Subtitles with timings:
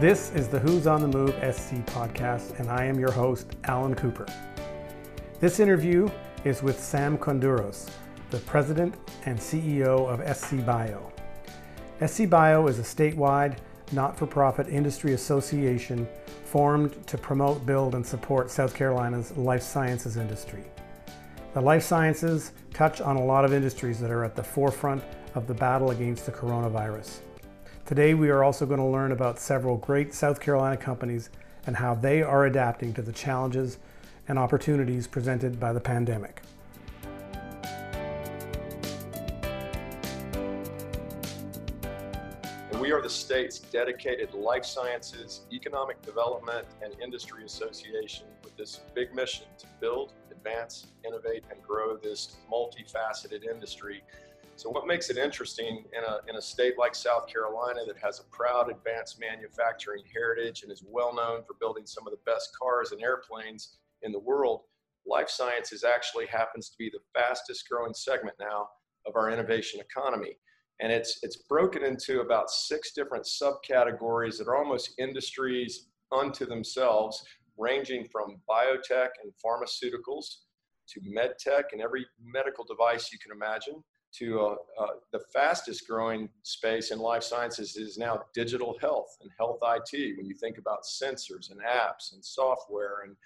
[0.00, 3.94] This is the Who's on the Move SC podcast, and I am your host, Alan
[3.94, 4.24] Cooper.
[5.40, 6.08] This interview
[6.42, 7.90] is with Sam Konduros,
[8.30, 8.94] the president
[9.26, 11.12] and CEO of SC Bio.
[12.06, 13.58] SC Bio is a statewide,
[13.92, 16.08] not for profit industry association
[16.46, 20.64] formed to promote, build, and support South Carolina's life sciences industry.
[21.52, 25.04] The life sciences touch on a lot of industries that are at the forefront
[25.34, 27.18] of the battle against the coronavirus.
[27.90, 31.28] Today, we are also going to learn about several great South Carolina companies
[31.66, 33.78] and how they are adapting to the challenges
[34.28, 36.40] and opportunities presented by the pandemic.
[42.80, 49.12] We are the state's dedicated life sciences, economic development, and industry association with this big
[49.16, 54.04] mission to build, advance, innovate, and grow this multifaceted industry
[54.60, 58.20] so what makes it interesting in a, in a state like South Carolina that has
[58.20, 62.50] a proud advanced manufacturing heritage and is well known for building some of the best
[62.60, 64.60] cars and airplanes in the world,
[65.06, 68.68] life sciences actually happens to be the fastest growing segment now
[69.06, 70.36] of our innovation economy.
[70.78, 77.24] And it's, it's broken into about six different subcategories that are almost industries unto themselves,
[77.56, 80.26] ranging from biotech and pharmaceuticals
[80.88, 86.28] to medtech and every medical device you can imagine to uh, uh, the fastest growing
[86.42, 90.16] space in life sciences is now digital health and health IT.
[90.16, 93.16] When you think about sensors and apps and software and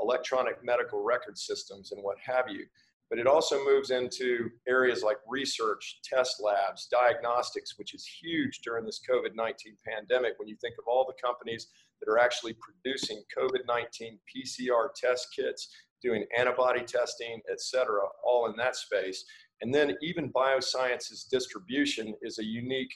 [0.00, 2.66] electronic medical record systems and what have you.
[3.08, 8.84] But it also moves into areas like research, test labs, diagnostics, which is huge during
[8.84, 10.34] this COVID 19 pandemic.
[10.38, 11.68] When you think of all the companies
[12.00, 15.68] that are actually producing COVID 19 PCR test kits,
[16.02, 19.24] doing antibody testing, et cetera, all in that space.
[19.62, 22.94] And then even biosciences distribution is a unique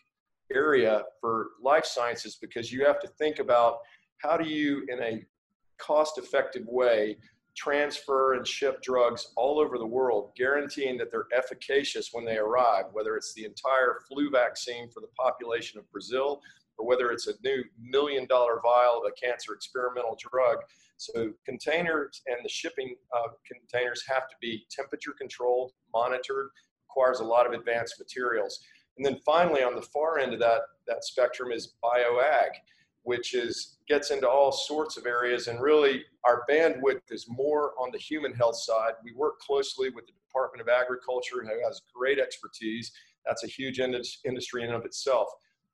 [0.53, 3.78] area for life sciences because you have to think about
[4.19, 5.25] how do you, in a
[5.78, 7.16] cost effective way,
[7.56, 12.84] transfer and ship drugs all over the world, guaranteeing that they're efficacious when they arrive,
[12.93, 16.41] whether it's the entire flu vaccine for the population of Brazil
[16.81, 20.59] or whether it's a new million dollar vial of a cancer experimental drug.
[20.97, 26.51] So containers and the shipping uh, containers have to be temperature controlled, monitored,
[26.89, 28.61] requires a lot of advanced materials.
[28.97, 32.51] And then finally, on the far end of that, that spectrum is bioag,
[33.03, 35.47] which is gets into all sorts of areas.
[35.47, 38.93] And really, our bandwidth is more on the human health side.
[39.03, 42.93] We work closely with the Department of Agriculture, who has great expertise.
[43.27, 45.29] That's a huge industry in and of itself.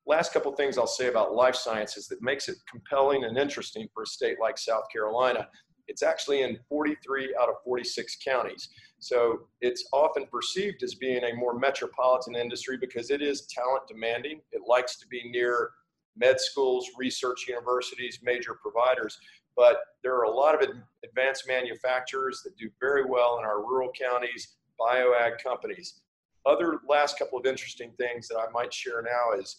[0.07, 4.03] Last couple things I'll say about life sciences that makes it compelling and interesting for
[4.03, 5.49] a state like South Carolina.
[5.89, 8.69] It's actually in 43 out of 46 counties.
[8.99, 14.39] So it's often perceived as being a more metropolitan industry because it is talent demanding.
[14.53, 15.71] It likes to be near
[16.15, 19.19] med schools, research universities, major providers.
[19.57, 20.69] But there are a lot of
[21.03, 26.01] advanced manufacturers that do very well in our rural counties, bioag companies.
[26.45, 29.57] Other last couple of interesting things that I might share now is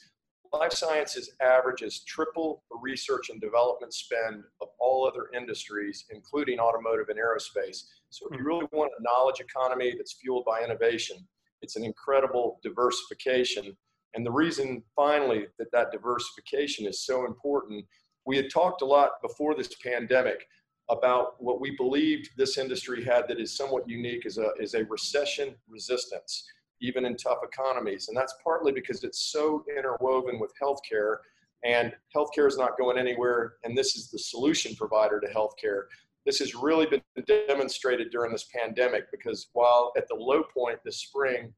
[0.52, 7.08] life sciences averages triple the research and development spend of all other industries, including automotive
[7.08, 7.84] and aerospace.
[8.10, 8.46] So if you hmm.
[8.46, 11.16] really want a knowledge economy that's fueled by innovation,
[11.62, 13.76] it's an incredible diversification.
[14.14, 17.84] And the reason finally that that diversification is so important,
[18.26, 20.46] we had talked a lot before this pandemic
[20.90, 24.84] about what we believed this industry had that is somewhat unique is a, is a
[24.84, 26.44] recession resistance
[26.80, 28.08] even in tough economies.
[28.08, 31.16] And that's partly because it's so interwoven with healthcare,
[31.64, 33.54] and healthcare is not going anywhere.
[33.64, 35.82] And this is the solution provider to healthcare.
[36.24, 37.02] This has really been
[37.48, 41.52] demonstrated during this pandemic because while at the low point this spring,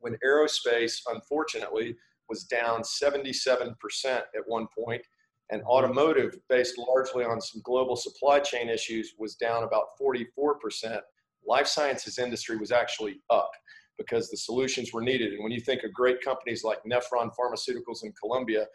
[0.00, 1.96] when aerospace, unfortunately,
[2.28, 3.74] was down 77%
[4.04, 5.02] at one point,
[5.50, 11.00] and automotive, based largely on some global supply chain issues, was down about 44%.
[11.46, 13.50] Life sciences industry was actually up
[13.98, 15.32] because the solutions were needed.
[15.32, 18.66] And when you think of great companies like Nephron Pharmaceuticals in Columbia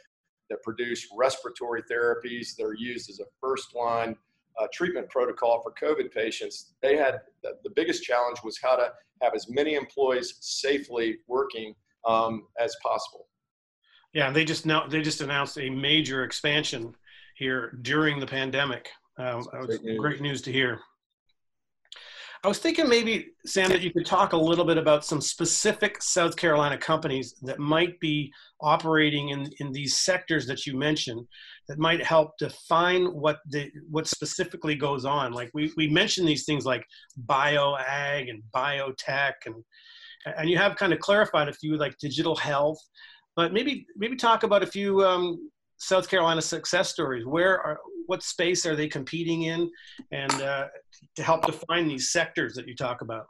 [0.49, 4.15] that produce respiratory therapies that are used as a first line
[4.59, 8.91] uh, treatment protocol for COVID patients, they had the, the, biggest challenge was how to
[9.21, 11.73] have as many employees safely working
[12.05, 13.27] um, as possible.
[14.13, 16.93] Yeah, they just now they just announced a major expansion
[17.35, 18.89] here during the pandemic.
[19.17, 19.99] Uh, great, news.
[19.99, 20.79] great news to hear.
[22.45, 26.01] I was thinking maybe, Sam, that you could talk a little bit about some specific
[26.01, 31.25] South Carolina companies that might be operating in, in these sectors that you mentioned
[31.69, 35.31] that might help define what the what specifically goes on.
[35.31, 36.85] Like we, we mentioned these things like
[37.27, 39.55] bioag and biotech and
[40.37, 42.79] and you have kind of clarified a few like digital health,
[43.37, 47.25] but maybe maybe talk about a few um, South Carolina success stories.
[47.25, 49.69] Where are what space are they competing in,
[50.11, 50.67] and uh,
[51.15, 53.27] to help define these sectors that you talk about?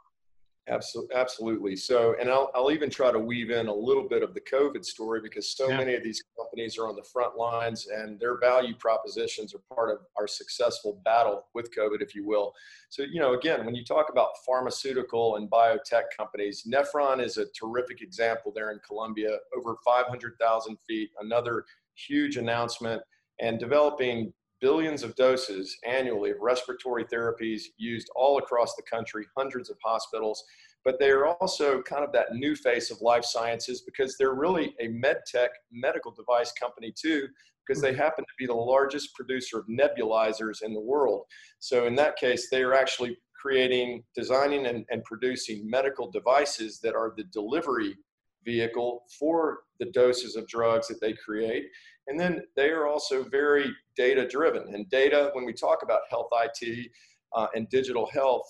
[0.66, 1.76] Absolutely, absolutely.
[1.76, 4.82] So, and I'll, I'll even try to weave in a little bit of the COVID
[4.82, 5.76] story because so yeah.
[5.76, 9.90] many of these companies are on the front lines and their value propositions are part
[9.90, 12.54] of our successful battle with COVID, if you will.
[12.88, 17.44] So, you know, again, when you talk about pharmaceutical and biotech companies, Nephron is a
[17.48, 23.02] terrific example there in Columbia, over 500,000 feet, another huge announcement,
[23.38, 24.32] and developing
[24.64, 30.42] billions of doses annually of respiratory therapies used all across the country, hundreds of hospitals.
[30.86, 34.74] But they are also kind of that new face of life sciences because they're really
[34.80, 37.28] a med tech medical device company too,
[37.66, 37.98] because they hmm.
[37.98, 41.26] happen to be the largest producer of nebulizers in the world.
[41.58, 46.94] So in that case, they are actually creating, designing, and, and producing medical devices that
[46.94, 47.96] are the delivery
[48.44, 51.66] vehicle for the doses of drugs that they create.
[52.06, 54.74] And then they are also very data driven.
[54.74, 56.90] And data, when we talk about health IT
[57.34, 58.44] uh, and digital health,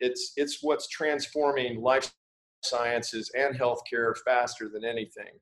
[0.00, 2.12] it's, it's what's transforming life
[2.62, 5.32] sciences and healthcare faster than anything.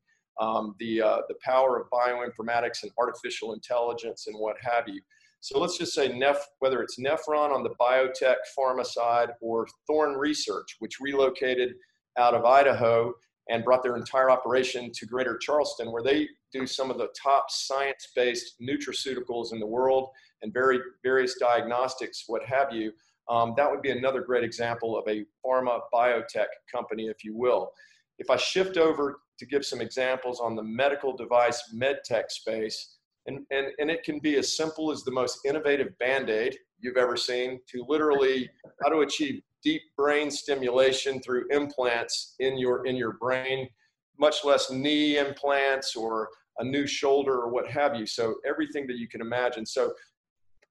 [0.41, 5.01] Um, the, uh, the power of bioinformatics and artificial intelligence and what have you.
[5.41, 10.15] So let's just say Neph, whether it's Nephron on the biotech pharma side or Thorne
[10.15, 11.75] Research, which relocated
[12.19, 13.13] out of Idaho
[13.49, 17.51] and brought their entire operation to Greater Charleston, where they do some of the top
[17.51, 20.09] science-based nutraceuticals in the world
[20.43, 22.93] and very various diagnostics, what have you.
[23.29, 27.73] Um, that would be another great example of a pharma biotech company, if you will.
[28.19, 32.97] If I shift over to give some examples on the medical device medtech space,
[33.27, 37.17] and, and, and it can be as simple as the most innovative band-aid you've ever
[37.17, 38.49] seen to literally
[38.83, 43.69] how to achieve deep brain stimulation through implants in your in your brain
[44.17, 46.29] much less knee implants or
[46.59, 48.07] a new shoulder or what have you.
[48.07, 49.67] So everything that you can imagine.
[49.67, 49.93] So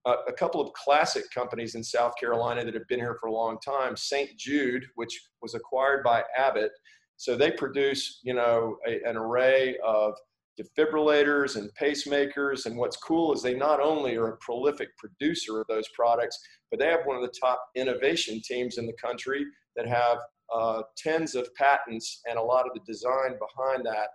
[0.06, 3.34] uh, a couple of classic companies in south carolina that have been here for a
[3.34, 6.72] long time st jude which was acquired by abbott.
[7.18, 10.14] So they produce you know a, an array of
[10.60, 12.66] defibrillators and pacemakers.
[12.66, 16.40] And what's cool is they not only are a prolific producer of those products,
[16.72, 20.18] but they have one of the top innovation teams in the country that have
[20.54, 24.10] uh, tens of patents and a lot of the design behind that.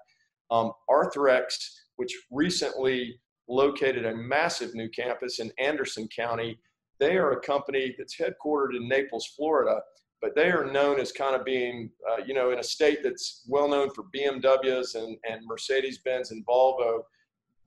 [0.50, 1.54] Um, Arthrex,
[1.96, 6.58] which recently located a massive new campus in Anderson County,
[6.98, 9.80] they are a company that's headquartered in Naples, Florida,
[10.20, 13.44] but they are known as kind of being, uh, you know, in a state that's
[13.48, 17.02] well known for BMWs and, and Mercedes Benz and Volvo.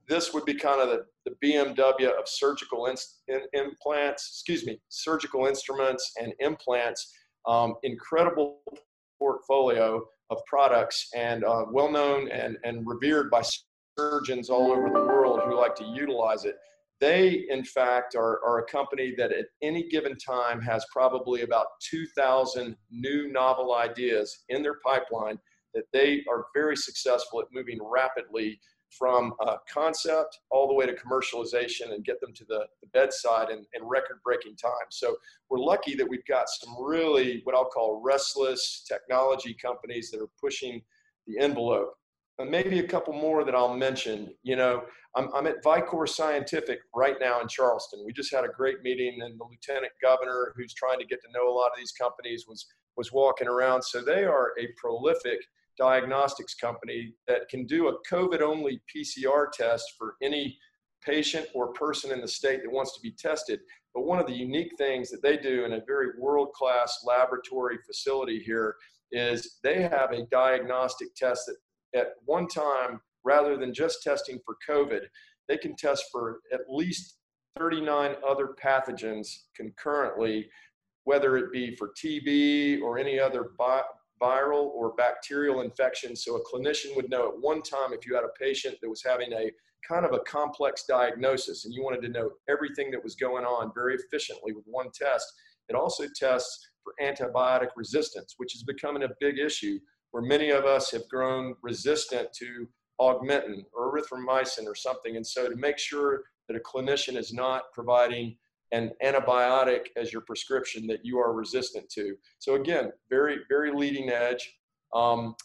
[0.07, 2.95] This would be kind of the, the BMW of surgical in,
[3.27, 7.13] in, implants, excuse me, surgical instruments and implants.
[7.45, 8.61] Um, incredible
[9.19, 13.44] portfolio of products and uh, well known and, and revered by
[13.97, 16.55] surgeons all over the world who like to utilize it.
[17.03, 21.67] They, in fact, are, are a company that at any given time has probably about
[21.81, 25.38] 2,000 new novel ideas in their pipeline
[25.73, 28.57] that they are very successful at moving rapidly
[28.97, 29.33] from
[29.69, 33.85] concept all the way to commercialization and get them to the, the bedside in, in
[33.85, 34.88] record breaking time.
[34.89, 35.17] So
[35.50, 40.29] we're lucky that we've got some really what I'll call restless technology companies that are
[40.41, 40.81] pushing
[41.27, 41.95] the envelope
[42.39, 44.33] maybe a couple more that I'll mention.
[44.43, 44.83] You know,
[45.15, 48.03] I'm, I'm at Vikor Scientific right now in Charleston.
[48.05, 51.27] We just had a great meeting, and the lieutenant governor, who's trying to get to
[51.33, 53.81] know a lot of these companies, was was walking around.
[53.83, 55.39] So they are a prolific
[55.77, 60.57] diagnostics company that can do a COVID-only PCR test for any
[61.03, 63.59] patient or person in the state that wants to be tested.
[63.93, 68.39] But one of the unique things that they do in a very world-class laboratory facility
[68.39, 68.75] here
[69.11, 71.57] is they have a diagnostic test that
[71.95, 75.01] at one time, rather than just testing for COVID,
[75.47, 77.17] they can test for at least
[77.57, 80.50] 39 other pathogens concurrently,
[81.03, 83.83] whether it be for TB or any other bi-
[84.21, 86.15] viral or bacterial infection.
[86.15, 89.03] So a clinician would know at one time if you had a patient that was
[89.03, 89.51] having a
[89.88, 93.71] kind of a complex diagnosis and you wanted to know everything that was going on
[93.75, 95.25] very efficiently with one test.
[95.67, 99.79] It also tests for antibiotic resistance, which is becoming a big issue
[100.13, 102.67] where many of us have grown resistant to
[103.01, 105.15] augmentin or erythromycin or something.
[105.15, 108.38] And so to make sure that a clinician is not providing
[108.72, 112.15] an antibiotic as your prescription that you are resistant to.
[112.38, 114.53] So again, very, very leading edge.
[114.93, 115.36] Um,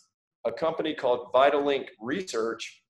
[0.44, 2.82] a company called Vitalink Research,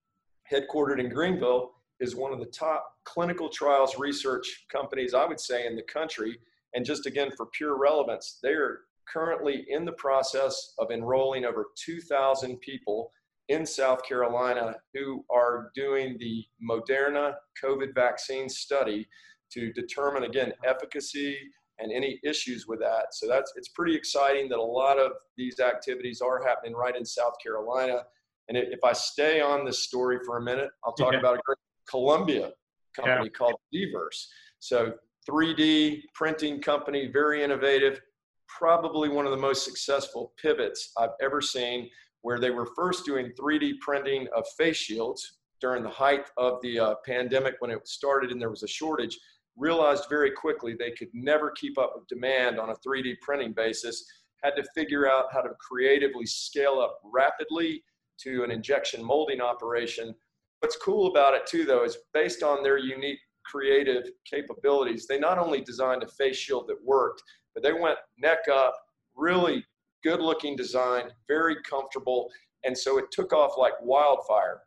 [0.52, 1.70] headquartered in Greenville,
[2.00, 6.40] is one of the top clinical trials research companies, I would say, in the country.
[6.74, 8.80] And just again, for pure relevance, they are
[9.12, 13.10] currently in the process of enrolling over 2,000 people
[13.48, 19.08] in South Carolina who are doing the Moderna COVID vaccine study
[19.52, 21.38] to determine, again, efficacy
[21.78, 23.06] and any issues with that.
[23.12, 27.04] So that's it's pretty exciting that a lot of these activities are happening right in
[27.04, 28.02] South Carolina.
[28.48, 31.20] And if I stay on this story for a minute, I'll talk yeah.
[31.20, 32.52] about a great Columbia
[32.94, 33.38] company yeah.
[33.38, 34.28] called Deverse.
[34.58, 34.94] So
[35.28, 38.00] 3D printing company, very innovative,
[38.48, 41.88] probably one of the most successful pivots I've ever seen,
[42.22, 46.78] where they were first doing 3D printing of face shields during the height of the
[46.78, 49.18] uh, pandemic when it started and there was a shortage.
[49.56, 54.04] Realized very quickly they could never keep up with demand on a 3D printing basis,
[54.42, 57.82] had to figure out how to creatively scale up rapidly
[58.20, 60.14] to an injection molding operation.
[60.60, 65.38] What's cool about it too, though, is based on their unique creative capabilities, they not
[65.38, 67.22] only designed a face shield that worked,
[67.58, 68.74] but they went neck up,
[69.16, 69.64] really
[70.04, 72.30] good looking design, very comfortable.
[72.64, 74.60] And so it took off like wildfire.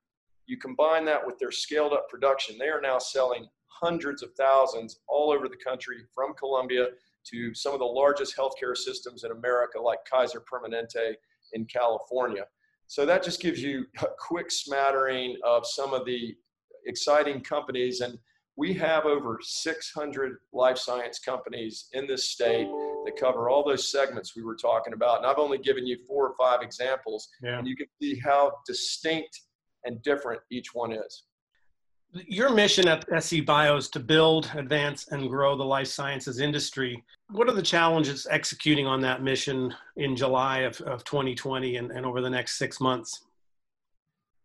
[0.46, 5.00] You combine that with their scaled up production, they are now selling hundreds of thousands
[5.08, 6.88] all over the country from Columbia
[7.32, 11.14] to some of the largest healthcare systems in America, like Kaiser Permanente
[11.54, 12.44] in California.
[12.88, 16.36] So that just gives you a quick smattering of some of the
[16.86, 18.02] exciting companies.
[18.02, 18.18] And
[18.62, 22.68] we have over 600 life science companies in this state
[23.06, 25.18] that cover all those segments we were talking about.
[25.18, 27.58] And I've only given you four or five examples, yeah.
[27.58, 29.42] and you can see how distinct
[29.86, 31.24] and different each one is.
[32.14, 37.04] Your mission at SC Bio is to build, advance, and grow the life sciences industry.
[37.32, 42.06] What are the challenges executing on that mission in July of, of 2020 and, and
[42.06, 43.24] over the next six months?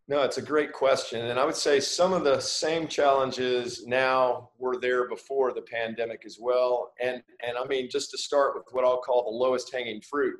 [0.08, 1.26] No, it's a great question.
[1.26, 6.22] And I would say some of the same challenges now were there before the pandemic
[6.24, 6.92] as well.
[7.00, 10.36] And, and I mean, just to start with what I'll call the lowest hanging fruit,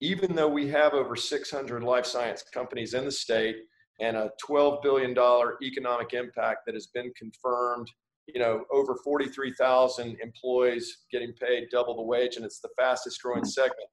[0.00, 3.56] even though we have over 600 life science companies in the state
[4.00, 5.14] and a $12 billion
[5.62, 7.90] economic impact that has been confirmed,
[8.26, 13.40] you know, over 43,000 employees getting paid double the wage, and it's the fastest growing
[13.40, 13.48] hmm.
[13.48, 13.90] segment.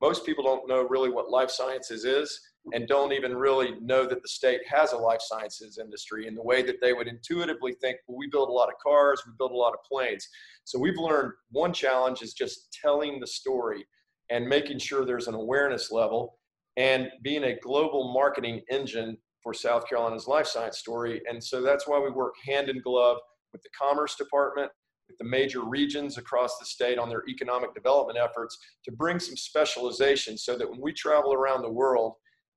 [0.00, 2.40] Most people don't know really what life sciences is
[2.72, 6.42] and don't even really know that the state has a life sciences industry in the
[6.42, 9.52] way that they would intuitively think, well, we build a lot of cars, we build
[9.52, 10.28] a lot of planes.
[10.64, 13.86] So we've learned one challenge is just telling the story
[14.30, 16.38] and making sure there's an awareness level
[16.76, 21.22] and being a global marketing engine for South Carolina's life science story.
[21.28, 23.16] And so that's why we work hand in glove
[23.52, 24.70] with the Commerce Department,
[25.08, 29.36] with the major regions across the state on their economic development efforts to bring some
[29.36, 32.14] specialization so that when we travel around the world,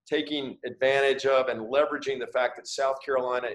[0.08, 3.50] taking advantage of and leveraging the fact that South Carolina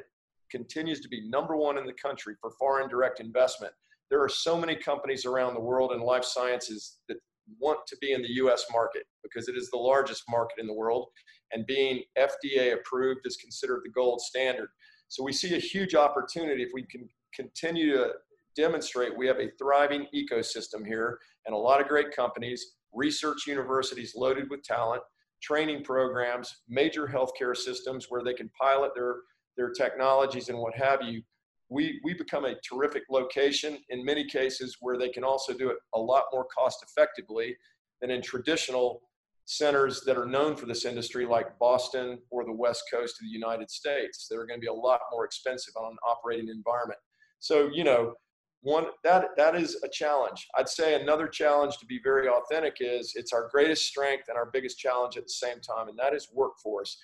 [0.50, 3.73] continues to be number one in the country for foreign direct investment.
[4.11, 7.19] There are so many companies around the world in life sciences that
[7.59, 10.75] want to be in the US market because it is the largest market in the
[10.75, 11.09] world
[11.52, 14.69] and being FDA approved is considered the gold standard.
[15.09, 18.12] So we see a huge opportunity if we can continue to
[18.57, 24.14] demonstrate we have a thriving ecosystem here and a lot of great companies, research universities
[24.17, 25.02] loaded with talent,
[25.42, 29.16] training programs, major healthcare systems where they can pilot their,
[29.57, 31.23] their technologies and what have you,
[31.71, 35.76] we, we become a terrific location in many cases where they can also do it
[35.95, 37.57] a lot more cost effectively
[38.00, 39.02] than in traditional
[39.45, 43.33] centers that are known for this industry like Boston or the West Coast of the
[43.33, 44.26] United States.
[44.28, 47.00] They're going to be a lot more expensive on an operating environment.
[47.38, 48.14] So, you know,
[48.62, 50.47] one that that is a challenge.
[50.57, 54.50] I'd say another challenge to be very authentic is it's our greatest strength and our
[54.53, 56.99] biggest challenge at the same time and that is workforce.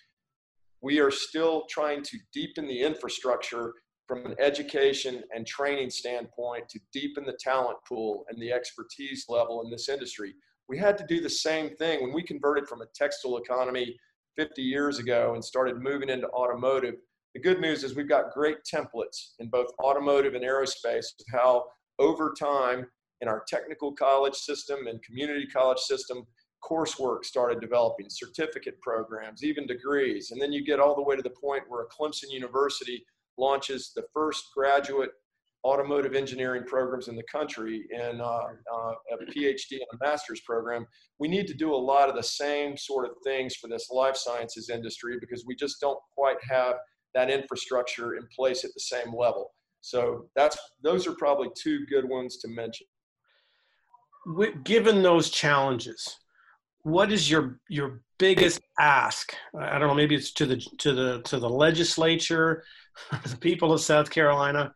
[0.81, 3.73] We are still trying to deepen the infrastructure
[4.07, 9.63] from an education and training standpoint to deepen the talent pool and the expertise level
[9.63, 10.35] in this industry.
[10.69, 13.97] We had to do the same thing when we converted from a textile economy
[14.37, 16.97] 50 years ago and started moving into automotive
[17.35, 21.65] the good news is we've got great templates in both automotive and aerospace of how
[21.99, 22.87] over time
[23.21, 26.27] in our technical college system and community college system,
[26.63, 30.31] coursework started developing, certificate programs, even degrees.
[30.31, 33.05] And then you get all the way to the point where a Clemson University
[33.37, 35.11] launches the first graduate
[35.65, 40.87] automotive engineering programs in the country and uh, uh, a PhD and a master's program.
[41.19, 44.17] We need to do a lot of the same sort of things for this life
[44.17, 46.77] sciences industry because we just don't quite have
[47.15, 49.53] that infrastructure in place at the same level.
[49.81, 52.87] So that's those are probably two good ones to mention.
[54.65, 56.17] Given those challenges,
[56.83, 59.35] what is your your biggest ask?
[59.59, 62.65] I don't know, maybe it's to the to the to the legislature,
[63.27, 64.73] the people of South Carolina.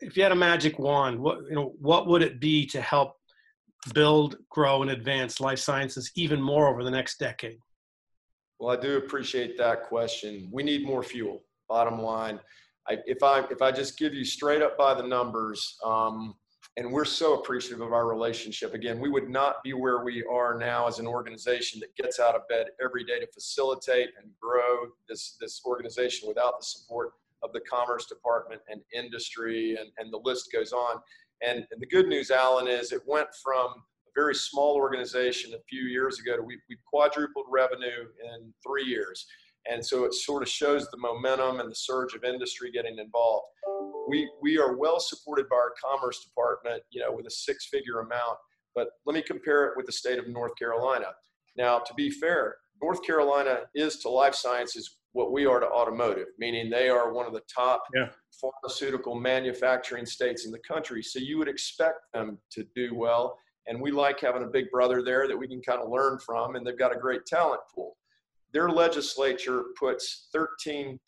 [0.00, 3.12] If you had a magic wand, what you know, what would it be to help
[3.94, 7.58] build, grow, and advance life sciences even more over the next decade?
[8.58, 10.48] Well, I do appreciate that question.
[10.50, 11.42] We need more fuel.
[11.68, 12.40] Bottom line,
[12.88, 16.34] I, if I if I just give you straight up by the numbers, um,
[16.76, 18.74] and we're so appreciative of our relationship.
[18.74, 22.34] Again, we would not be where we are now as an organization that gets out
[22.34, 27.52] of bed every day to facilitate and grow this this organization without the support of
[27.52, 30.96] the Commerce Department and industry, and, and the list goes on.
[31.42, 33.74] And, and the good news, Alan, is it went from
[34.16, 39.26] very small organization a few years ago we, we quadrupled revenue in three years.
[39.70, 43.46] And so it sort of shows the momentum and the surge of industry getting involved.
[44.08, 48.00] We, we are well supported by our Commerce Department, you know, with a six figure
[48.00, 48.38] amount.
[48.74, 51.06] But let me compare it with the state of North Carolina.
[51.56, 56.26] Now, to be fair, North Carolina is to life sciences what we are to automotive,
[56.38, 58.08] meaning they are one of the top yeah.
[58.38, 61.02] pharmaceutical manufacturing states in the country.
[61.02, 63.38] So you would expect them to do well.
[63.66, 66.56] And we like having a big brother there that we can kind of learn from,
[66.56, 67.96] and they've got a great talent pool
[68.56, 70.98] their legislature puts $13.6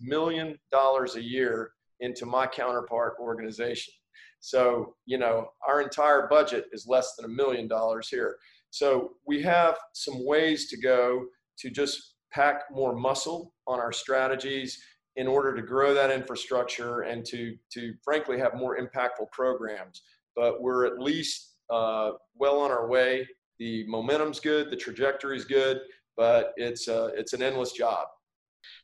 [0.00, 3.92] million a year into my counterpart organization.
[4.38, 8.36] So, you know, our entire budget is less than a million dollars here.
[8.70, 11.26] So, we have some ways to go
[11.58, 14.80] to just pack more muscle on our strategies
[15.16, 20.02] in order to grow that infrastructure and to, to frankly have more impactful programs.
[20.36, 23.28] But we're at least uh, well on our way.
[23.58, 25.80] The momentum's good, the trajectory's good
[26.16, 28.06] but it's uh, it's an endless job.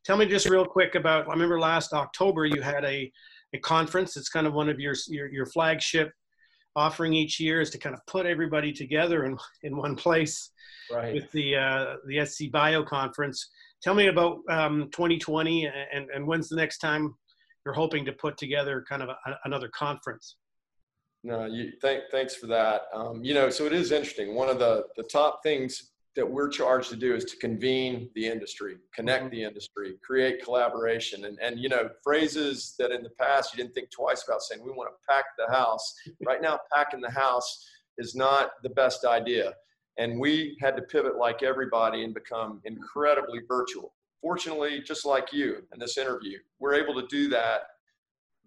[0.04, 1.28] Tell me just real quick about.
[1.28, 3.10] I remember last October you had a
[3.54, 4.16] a conference.
[4.16, 6.10] It's kind of one of your your, your flagship
[6.76, 10.50] offering each year is to kind of put everybody together in in one place
[10.92, 11.14] right.
[11.14, 13.48] with the uh, the SC Bio conference.
[13.82, 17.14] Tell me about um, 2020 and and when's the next time
[17.64, 20.36] you're hoping to put together kind of a, another conference.
[21.28, 22.84] No, you, thank, thanks for that.
[22.94, 24.34] Um, you know, so it is interesting.
[24.34, 28.26] One of the the top things that we're charged to do is to convene the
[28.26, 29.34] industry, connect mm-hmm.
[29.34, 31.26] the industry, create collaboration.
[31.26, 34.64] And, and, you know, phrases that in the past you didn't think twice about saying,
[34.64, 35.94] we want to pack the house.
[36.26, 39.52] Right now, packing the house is not the best idea.
[39.98, 43.92] And we had to pivot like everybody and become incredibly virtual.
[44.22, 47.60] Fortunately, just like you in this interview, we're able to do that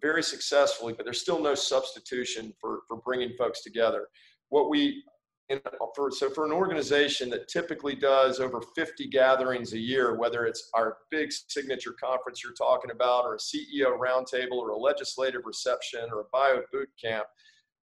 [0.02, 4.08] very successfully, but there's still no substitution for, for bringing folks together.
[4.50, 5.04] What we
[5.96, 10.70] for, so for an organization that typically does over 50 gatherings a year, whether it's
[10.74, 16.02] our big signature conference you're talking about, or a CEO roundtable, or a legislative reception,
[16.12, 17.26] or a bio boot camp,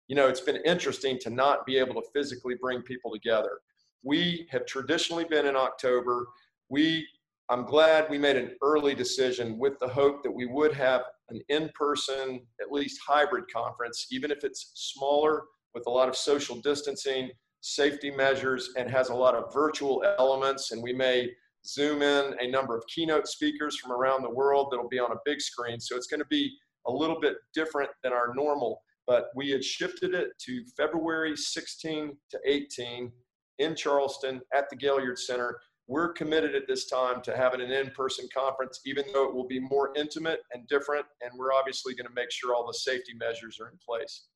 [0.09, 3.61] you know, it's been interesting to not be able to physically bring people together.
[4.03, 6.27] We have traditionally been in October.
[6.71, 7.07] We,
[7.51, 11.41] I'm glad we made an early decision with the hope that we would have an
[11.49, 17.31] in-person, at least hybrid conference, even if it's smaller with a lot of social distancing
[17.61, 20.73] safety measures and has a lot of virtual elements.
[20.73, 21.31] And we may
[21.67, 25.21] zoom in a number of keynote speakers from around the world that'll be on a
[25.25, 25.81] big screen.
[25.81, 26.55] So it's going to be
[26.87, 32.15] a little bit different than our normal, but we had shifted it to February 16
[32.31, 33.11] to 18
[33.59, 35.59] in Charleston at the Gaillard Center.
[35.89, 39.59] We're committed at this time to having an in-person conference, even though it will be
[39.59, 41.07] more intimate and different.
[41.23, 44.27] And we're obviously going to make sure all the safety measures are in place.